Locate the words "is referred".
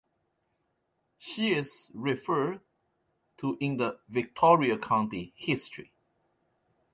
1.53-2.61